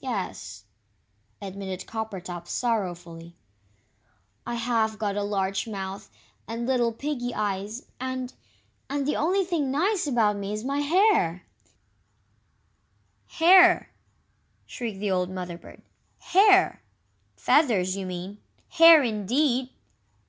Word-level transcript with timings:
"Yes," 0.00 0.62
admitted 1.40 1.88
Coppertop, 1.88 2.46
sorrowfully; 2.46 3.34
"I 4.46 4.54
have 4.54 4.96
got 4.96 5.16
a 5.16 5.24
large 5.24 5.66
mouth 5.66 6.08
and 6.46 6.68
little 6.68 6.92
piggy 6.92 7.34
eyes, 7.34 7.86
and 7.98 8.32
and 8.88 9.08
the 9.08 9.16
only 9.16 9.40
nice 9.60 10.04
thing 10.04 10.12
about 10.14 10.36
me 10.36 10.52
is 10.52 10.62
my 10.62 10.78
hair" 10.78 11.42
"Hair!" 13.40 13.90
shrieked 14.66 15.00
the 15.00 15.10
old 15.10 15.30
Mother 15.30 15.58
bird, 15.58 15.82
"HAIR!! 16.20 16.80
Feathers, 17.34 17.96
you 17.96 18.06
mean. 18.06 18.38
Hair, 18.68 19.02
indeed! 19.02 19.70